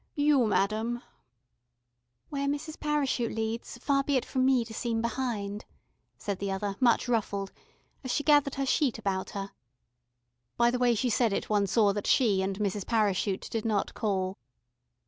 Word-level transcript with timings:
You, 0.15 0.47
madam" 0.47 1.03
"Where 2.31 2.47
Mrs. 2.47 2.79
Parachute 2.79 3.33
leads, 3.33 3.77
far 3.77 4.03
be 4.03 4.15
it 4.17 4.25
from 4.25 4.45
me 4.47 4.65
to 4.65 4.73
seem 4.73 4.99
behindhand," 4.99 5.63
said 6.17 6.39
the 6.39 6.49
other, 6.51 6.75
much 6.79 7.07
ruffled, 7.07 7.51
as 8.03 8.09
she 8.09 8.23
gathered 8.23 8.55
her 8.55 8.65
sheet 8.65 8.97
about 8.97 9.29
her. 9.37 9.51
By 10.57 10.71
the 10.71 10.79
way 10.79 10.95
she 10.95 11.11
said 11.11 11.33
it, 11.33 11.51
one 11.51 11.67
saw 11.67 11.93
that 11.93 12.07
she 12.07 12.41
and 12.41 12.57
Mrs. 12.57 12.87
Parachute 12.87 13.47
did 13.51 13.63
not 13.63 13.93
call. 13.93 14.39